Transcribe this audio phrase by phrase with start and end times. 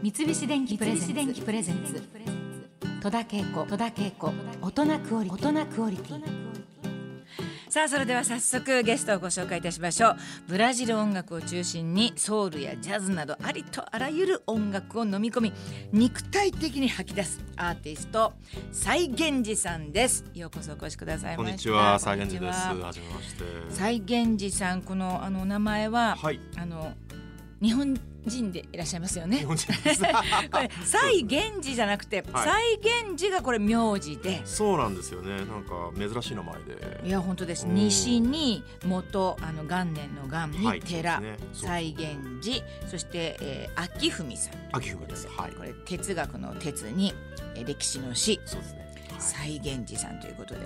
[0.00, 2.00] 三菱電機プレゼンツ。
[3.02, 3.66] 戸田恵子。
[3.66, 4.32] 戸田恵子。
[4.62, 5.48] 大人クオリティ。
[5.48, 6.22] 大人クオリティ。
[7.68, 10.16] さあそれでは早速ゲストをご紹介いたしましょう。
[10.46, 15.52] ブラジル音楽を中心にソウルやジャズなどありとあらゆる音楽を飲み込み
[15.92, 18.34] 肉体的に吐き出すアーティスト
[18.72, 20.24] 西源寺さんです。
[20.32, 21.42] ようこそお越しくださいました。
[21.42, 22.62] こんにちは、サイゲンジこんにです。
[22.62, 23.44] ちははじめまして。
[23.70, 26.38] 西源寺さんこのあのお名前は、はい。
[26.56, 26.94] あの
[27.60, 27.98] 日本
[28.28, 29.44] 人でいらっしゃいますよね。
[29.46, 29.58] これ
[30.84, 35.36] 西源寺じゃなくて、はい西源寺がこれ名字でそうなんですよね。
[35.36, 37.00] なんか珍しい名前で。
[37.04, 45.28] いや本当ですうん西に元あの元年の元にはい寺、そうですねそう西源寺そして、えー、秋文さん秋文です。
[45.28, 45.52] はい。
[45.52, 47.14] これ哲学の哲に、
[47.54, 48.88] えー歴史の史そうですね。
[49.18, 50.60] 西源寺さんということで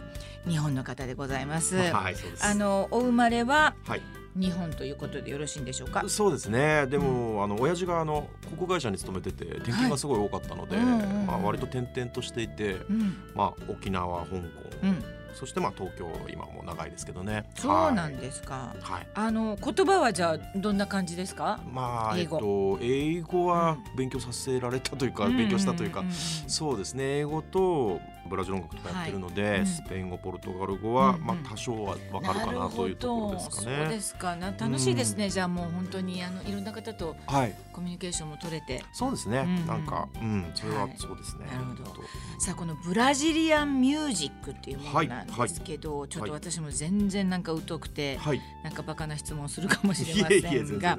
[0.46, 1.76] 日本の方でございます。
[1.76, 2.44] はい、はいそうです。
[2.44, 4.02] あのお生まれははい。
[4.34, 6.04] 日本ということでよろしいんでしょうか？
[6.08, 6.86] そうですね。
[6.86, 11.26] でも、あの親父があの航空会社に勤めてて転勤がすごい多かったので、はいうんうんうん。
[11.26, 13.14] まあ割と転々としていて、うん。
[13.34, 15.04] まあ沖縄、香港、うん、
[15.34, 17.44] そしてまあ東京今も長いですけどね。
[17.56, 18.54] そうなんですか。
[18.54, 18.92] はい。
[18.92, 19.06] はい。
[19.14, 21.60] あの言葉はじゃあどんな感じですか？
[21.70, 34.00] まあえっ英語と英語は勉強させられたというか、勉強したというかんんんんそうですね英語とブラジル音楽とかやってるので、はいうんスペイン語ポルトガル語は、うんうんまあ多少はわかるかなというところですかなるほどそうでね。
[34.00, 34.36] すか。
[34.36, 35.28] な楽しいですね。
[35.30, 38.84] じゃあもう本当にあのいろんな方とはい、コミュニケーションも取れて。
[38.92, 39.38] そうですね。
[39.38, 41.46] うんうんなんか、うん、それははいそうですね。
[41.46, 42.02] なるほどと
[42.38, 46.40] さあこのブラジリアンミュージックっていうものなんですけど、ちょっとはい。
[46.40, 48.40] 私も全然なんか疎くて、はい。
[48.64, 50.96] なんかバカな質問をするかもしれませんが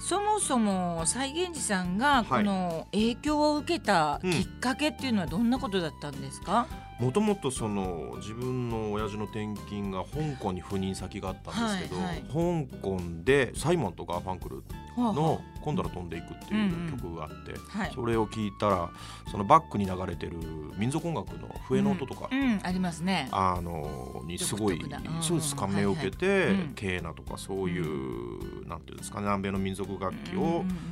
[0.00, 6.66] そもそも Saigenji さんがこの影響を受けたきっかけっていうのはどんなことだったんですか、
[7.00, 14.56] もともとその自分の親父の転勤が香港に赴任先があったんですけど、はい香港でサイモンとガーファンクル
[14.96, 17.92] はあのは「今度は飛んでいく」ってうんういうん曲があって、あはい。
[17.94, 18.90] それを聞いたら
[19.30, 20.36] そのバックに流れてる
[20.76, 23.28] 民族音楽の笛の音とか、うん、うんありますね。
[23.32, 24.80] あのにすごい
[25.22, 26.50] そうです感銘を受けて、はいはい。
[26.50, 30.50] うんケーナとかそういう、なんていうんですかね南米の民族楽器をうんうん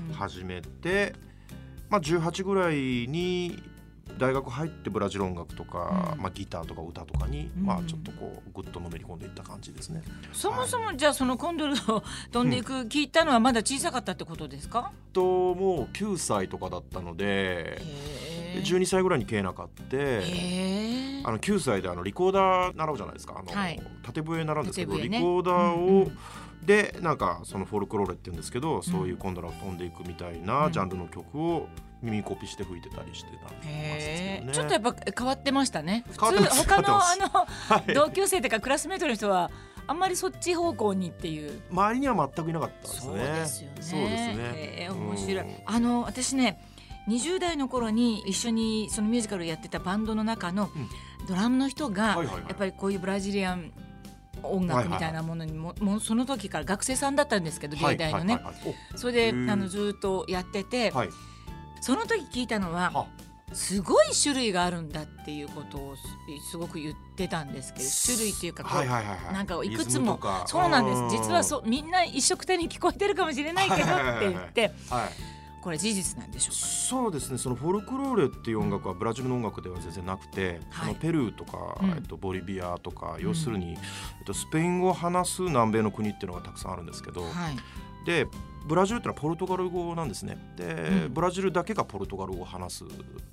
[0.09, 0.15] うん。
[0.15, 1.15] 始めて、
[1.91, 2.77] まあ、18ぐらい
[3.09, 3.62] に
[4.19, 10.03] 大学入ってブラジル音楽とか、うんまあ、ギターとか歌とかに、うんまあ、ちょっとこうぐっとのめり込んでいった感じですね。
[10.33, 12.03] そもそもじゃあそのコンドルを
[12.33, 14.93] 飛んでいく聞いたのはまだ小さかったってことですか？
[15.12, 17.81] ともう9歳とかだったので
[18.56, 21.19] 12歳ぐらいにケーナ買って。
[21.25, 26.19] あの9歳であのリコーダー習うじゃないですかあの、はい縦笛習うんですけど、ねリコーダーを、うんうん
[26.64, 31.69] でなんかそのフォルクローレって言うんですけど、そういう今度は飛んでいくみたいなうんジャンルの曲を
[32.03, 34.53] 耳コピして吹いてたりしてたんですへーけどね。
[34.53, 36.04] ちょっとやっぱ変わってましたね。
[36.09, 39.50] 普通他のあのはい同級生とかクラスメートの人は
[39.86, 41.60] あんまりそっち方向にっていう。
[41.70, 43.00] 周りには全くいなかったですね。
[43.00, 43.76] そうですよね。
[43.80, 45.54] そうですね面白いうん。
[45.65, 46.60] あの私ね。
[47.09, 50.71] 20代の頃に一緒にそのミュージカルをやってたバンドの中の
[51.27, 53.73] ドラムの人がやっぱりこういうブラジリアン
[54.43, 58.39] 音楽みたいなものにももうその時から学生さんだったんですけど芸大のね。
[58.95, 60.93] それであのずっとやってて。
[61.81, 63.07] その時聞いたのはは。
[63.55, 69.33] すごい種類があるんだっていうことをすすごく言ってたんですけど種類っていうかこう。
[69.33, 71.23] なんかいくつもそうなんです。
[71.23, 73.85] 実はそうみんな一緒くたに聞こえてるかもしれないけどっ
[74.19, 75.38] て言ってはい。
[75.61, 76.67] これ事実なんでしょうか？
[76.67, 77.39] そうですね。
[77.39, 80.95] そのフォルクローレっていう音楽はブラジルの音楽では全然なくて、はい。
[80.95, 81.91] そのペルーとか、うん。
[81.91, 83.79] えっと、ボリビアとか要するに、えっ
[84.25, 87.57] と、スペイン語を話す南米の国っていうのがたくさんあるんですけど、はい。
[88.05, 88.27] で
[88.69, 90.37] ブラジルってのはポルトガル語なんですね。
[90.55, 90.65] で、
[91.06, 91.15] うん。
[91.15, 92.84] ブラジルだけがポルトガル語を話す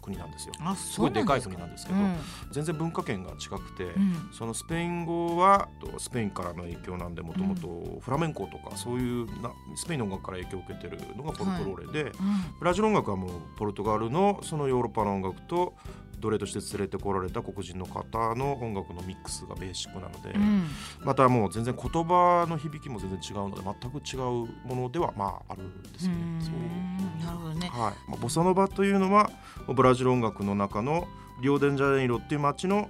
[0.02, 0.54] 国なんですよ。
[0.62, 2.16] あすごいでかい国なんですけど、うん。
[2.52, 4.30] 全然文化圏が違くて、うん。
[4.32, 12.16] そのスペイン語はとスペインからの影響なんでもともとフラメンコとかそういうなスペインの音楽から影響を受けてるのがポルトローレで、うん。
[12.60, 15.74] ブラジル音楽はもうポルトガルのそのヨーロッパの音楽と
[16.20, 20.68] 奴隷として連れてこられた黒人の方の音楽のミックスがベーシックなので、うん。
[21.04, 24.20] またもう全然言葉の響きも全然違うので全く違う
[24.68, 26.18] ものではまああるんですよね。
[26.22, 26.42] うん。
[26.42, 27.26] そう。
[27.26, 27.68] なるほどね。
[27.68, 28.10] はい。
[28.10, 29.30] まあ、ボサノバというのは
[29.68, 31.08] ブラジル音楽の中の
[31.42, 32.90] リオデンジャネイロっていう街のはい。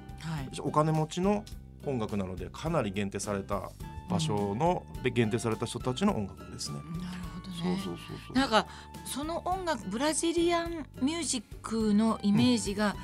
[0.59, 1.43] お金持ちの
[1.85, 3.69] 音楽なのでかなり限定された
[4.09, 6.77] 場所の、で限定された人たちの音楽ですね。
[6.77, 7.24] なるほどね
[7.65, 8.33] そうそうそうそう。
[8.33, 8.67] なんか
[9.05, 12.95] その音楽ブラジリアンミュージックのイメージが、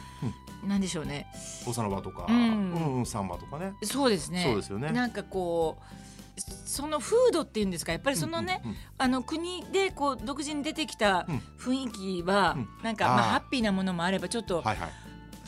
[0.66, 1.28] なんでしょうね。
[1.66, 3.74] ボサノバとか、ううんんうん、サンバとかね。
[3.84, 4.44] そうですね。
[4.44, 4.92] そうですよね。
[4.92, 8.62] なんかこうその風土っていうんですかやっぱりそのね、
[8.98, 11.42] あの国でこう独自に出てきたうん。
[11.60, 12.68] 雰囲気は、うん。
[12.84, 14.90] なんかまあハッピーなものもあればちょっとはいはい。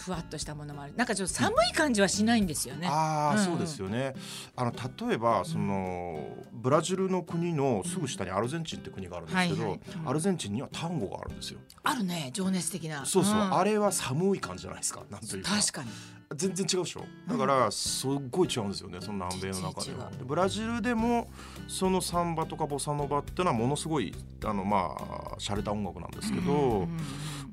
[0.04, 2.88] ふわっとしたものもあるなんかちょっと寒い感じはしないんですよね。
[2.88, 4.14] ああ、そうですよね。
[4.56, 4.74] あの
[5.08, 11.60] 例えばそのブラジルの国のすぐ下にアルゼンチンって国があるんですけど、はいはいうんアルゼンチンにはタンゴがあるんですよ。
[11.84, 13.06] あるね情熱的な。
[13.06, 15.04] そうそう、んあれは寒い感じじゃないですか。
[15.10, 15.52] なんというか。
[15.56, 15.90] 確かに。
[16.36, 21.30] 全然違うでしょだからすっごい違うんですよねその南米の中ではでブラジルでも
[21.68, 24.14] そのサンバとかボサノバっていうのはものすごい
[24.44, 26.98] あのまあ洒落た音楽なんですけど、うんうん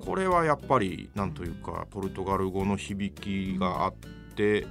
[0.05, 3.94] これはやっぱりなんというかポルトガル語の響きがあっ
[4.35, 4.67] て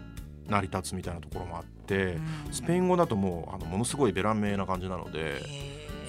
[0.47, 2.13] 成り立つみたいなところもあって
[2.47, 5.41] うんスペイン語だともうあのものすごいベラン名な感じなので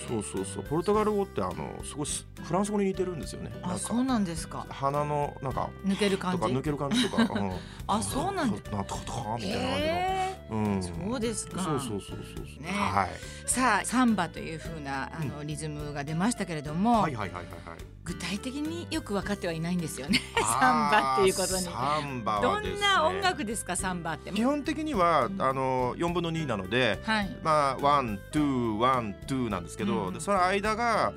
[0.08, 2.06] そうそうそうポルトガル語ってあのすごい
[2.43, 4.67] フランス語に似てるんですよねなんあそうなんですか。
[4.69, 6.38] 鼻のなんか抜ける感じ。
[6.38, 7.52] とか抜ける感じとか、うん、
[7.87, 9.87] あそうなんだなんとかとかみたいな感じの。
[9.87, 11.62] へうん、ーそうですか。
[11.62, 12.62] そうそうそうそう。
[12.62, 13.49] ねはい。
[13.49, 17.78] さあサンバという風なあのリズムが出ましたけれども、はいはいはいはいはい。
[18.10, 20.20] 具体的によく分かってはいないんですよね。
[20.36, 21.62] サンバっていうことに。
[21.62, 22.74] サンバね。
[22.74, 24.32] んな音楽ですかサンバって？
[24.32, 26.98] 基本的にはあの四分の二なので。
[27.04, 27.36] はい。
[27.40, 31.12] まあ one two one two なんですけど、うんでその間が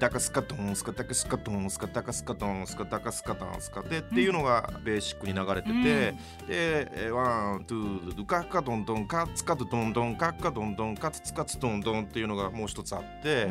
[0.00, 6.14] ダカスカトンスカタカスカトンスカタカスカトンスカタカスカトンスカテっていうのがベーシックに流れてて、で
[6.48, 13.48] えー one two ドゥカッカドンドンカツカトドンドンカッカドンドンカツツカツドンドンっていうのがもう一つあって、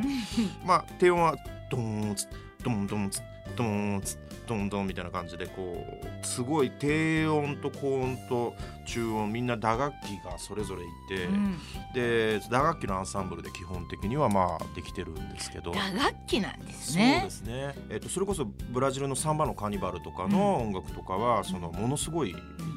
[0.65, 1.37] まあ低音は
[1.69, 2.27] ドーンツ
[2.63, 3.21] ドンドンツ
[3.55, 4.17] ドンツ
[4.47, 5.85] ドンドンみたいな感じでこ
[6.21, 8.53] うすごい低音と高音と
[8.85, 11.57] 中音みんな打楽器がそれぞれいて、うん
[11.93, 15.71] で打楽器のアンサンブルで基本的にはまあできてるんですけど。
[15.71, 17.29] 打楽器なんですねそうで。
[17.31, 22.35] すね、えっとそれこそブラジルのサンバのカーニバルとかの音楽とかは、そのものすごい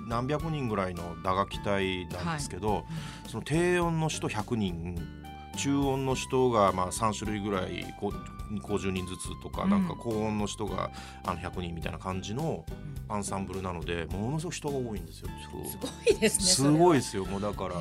[0.09, 2.85] 何百人ぐらいの打楽器隊なんですけど、
[3.29, 5.25] その低音の人100人
[5.57, 8.13] 中音の人がまあ3種類ぐらいこ
[8.51, 10.91] 50人ずつとか、うんなんか高音の人が
[11.25, 12.65] あの100人みたいな感じの
[13.09, 15.29] アンサンブルなのでものすごく人が多いんですよ。
[15.71, 16.45] すごいですね。
[16.45, 17.01] すごいい。
[17.01, 17.75] ですよもうだから。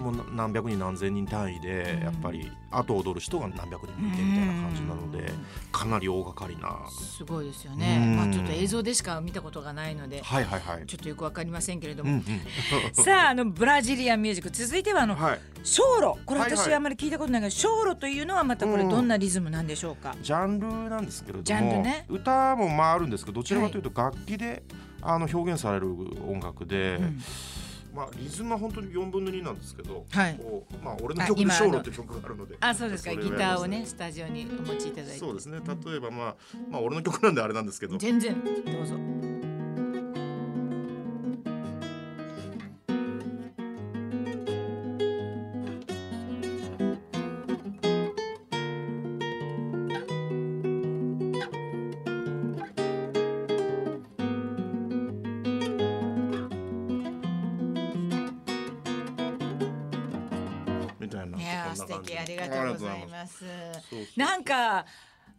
[0.00, 2.02] もうな何百人何千人単位でうん。
[2.04, 5.32] やっぱり後を踊る人が何百人もいてみたいな感じなので
[5.72, 6.78] かなり大掛かりな。
[6.90, 7.98] すごいですよね。
[8.02, 8.16] うん。
[8.16, 10.22] まあちょっと映像でしか見たことがないので。
[10.22, 10.86] はいはいはい。
[10.86, 12.24] ちょっとよくわかりませんけれども、うんうん。
[13.04, 15.40] さああのブラジリアンミュージック続いてはあのはい。
[15.62, 16.58] ショーロこれはいはい。
[16.58, 22.06] 私あまり聞いたことないけど、ショーロというのはまたこれどんなリズムなんでしょうか、ジャンルなんですけれジども、ャンルね。
[22.08, 24.62] 歌もまああるんですけどどちらかというと楽器で、
[25.02, 25.88] あの表現される
[26.28, 27.20] 音楽で、うん
[27.94, 30.36] まあリズムは本当に4分の2なんですけど、はい。
[30.36, 33.14] こうまあ俺のあ曲で今「ショーロ」って曲があるのであそうですか。
[33.14, 35.18] ギターをねスタジオにお持ちいただいて。
[35.18, 35.58] そうですね。
[35.84, 36.36] 例えばまあ
[36.70, 37.96] まあ俺の曲なんであれなんですけど。
[37.98, 38.94] 全然どうぞ
[61.80, 63.44] 素敵ありがとうございます。
[64.16, 64.84] なんか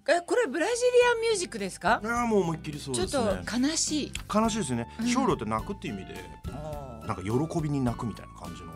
[0.07, 0.77] えこれブラジリ
[1.11, 1.99] アンミュージックですか？
[2.03, 4.11] いやーもう思いっきりそうちょっと悲しい。
[4.33, 5.07] 悲しいですね、うん。
[5.07, 6.25] ショーロって泣くっていう意味で
[7.05, 8.71] なんか喜びに泣くみたいな感じの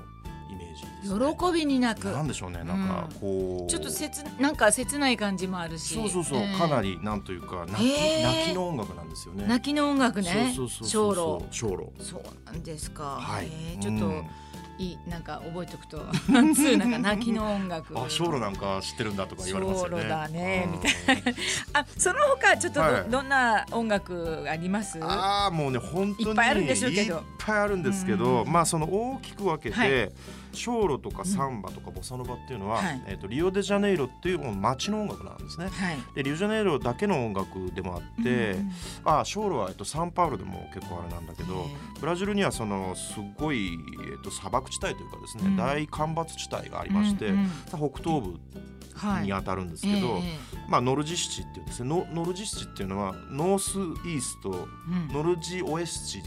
[0.51, 2.11] イメージです、ね、喜びに泣く。
[2.11, 5.95] なんでしょうねなんかこう、ちょっと切なんか切ない感じもあるし。
[5.95, 8.23] そうそうそう、えーかなりなんというか泣き,、へー。
[8.23, 9.47] 泣きの音楽なんですよね。
[9.47, 10.53] 泣きの音楽ね。
[10.55, 11.39] そうそうそうショーそう。
[11.41, 13.79] ロショーロそうなんですか、はい、えー。
[13.79, 14.27] ちょっと、うん
[14.77, 17.97] いいなんか覚えておくとなんつうなんか泣きの音楽。
[17.97, 19.99] あショーロなんか知ってるんだとか言われますよね。
[20.01, 20.71] ショだねうん。
[20.73, 21.35] みたい
[21.73, 23.09] あその他ちょっとど,、はい。
[23.09, 24.99] どんな音楽あります？
[25.01, 27.15] ああもうね本当にいっぱいあるんでしょうけど。
[27.15, 28.51] いっぱいあるんですけど、うん。
[28.51, 30.11] まあその大きく分けて、はい
[30.55, 33.01] ショーロとかサンバとかボサノバっていうのは、はい。
[33.07, 35.67] えっ、とリオデジャネイロっていう街の音楽なんですね。
[35.67, 35.97] はい。
[36.15, 38.71] でリオデジャネイロだけの音楽でもあって、うんうん
[39.03, 43.77] あショーロは、えっと、サンパウロでも結構あれなんだけど、えブラジルにはそのすごい、
[44.11, 45.55] えっと、砂漠地帯というかですね、うん。
[45.57, 48.39] 大干ばつ地帯がありまして、うんうん北東部
[48.95, 49.23] はい。
[49.25, 50.37] に当たるんですけど、え
[50.69, 51.89] まあ、ノルジシチっていうですね。
[51.89, 54.67] ノノルジシチっていうのはノースイースト
[55.11, 56.23] ノルジオエスチ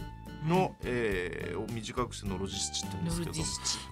[0.47, 3.27] の、えーを短くしてノルジシチって言うんですノ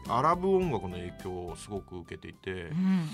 [0.05, 3.09] けどアラブ音楽の影響をすごく受けていて、うん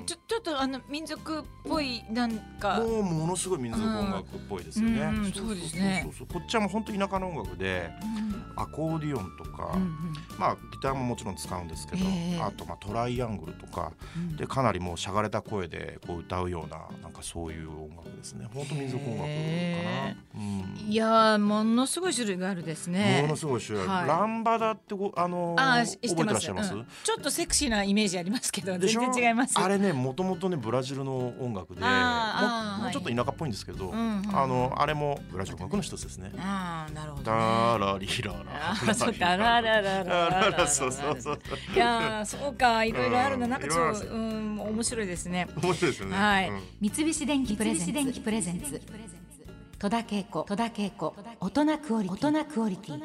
[0.00, 2.78] なちょちょっとあの民族っぽいなんか。
[2.80, 5.00] もうものすごい民族音楽っぽいですよね。
[5.00, 5.24] うん。
[5.24, 6.14] うんそうですねそう。
[6.18, 8.52] そうこっちはもう本当田舎の音楽でうん。
[8.58, 9.96] アコーディオンとか、うん
[10.38, 12.40] まあギターももちろん使うんですけど、ええ。
[12.40, 14.36] あとまあトライアングルとかうん。
[14.36, 18.46] でかなりもうしゃがれた声でこう歌うようななんかそういう音楽ですね。
[18.52, 19.28] 本当民族音楽かな。
[19.28, 20.76] へうん。
[20.88, 23.20] いやーものすごい種類があるですね。
[23.22, 24.08] ものすごい種類、はい。
[24.08, 26.74] ランバダってごあのーあ覚えてらっしゃいます？
[26.74, 26.86] うん。
[27.04, 29.58] ちょっとセクシーなイメージありますけど全然違います。
[29.58, 31.86] あれねもともとねブラジルの音楽でも
[32.88, 36.32] うちょっと田舎っぽいんですけど、あのあれもブラジル音楽の一つですね。
[36.38, 38.44] ああなるほど、ね、ダラリラあ
[38.86, 41.38] ラーそうかラララララララそうそうそう
[41.74, 45.46] いやーそうかいろいろあるのうんなんかちょっとうん面白いですね。
[45.56, 46.16] 面白いですよね。
[46.16, 46.48] はい。
[46.48, 46.60] うん。
[46.80, 48.80] 三菱電機プレゼンツ。
[49.78, 50.42] 戸田恵子。
[50.42, 51.14] 戸田恵子。
[51.40, 52.28] 大人クオリティ。
[52.28, 53.02] 大人クオリティ